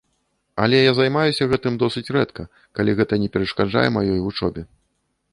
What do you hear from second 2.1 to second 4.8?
рэдка, калі гэта не перашкаджае маёй вучобе.